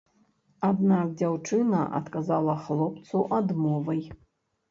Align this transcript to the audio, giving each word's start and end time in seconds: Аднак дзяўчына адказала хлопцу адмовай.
Аднак 0.67 1.09
дзяўчына 1.19 1.81
адказала 1.99 2.55
хлопцу 2.69 3.17
адмовай. 3.39 4.01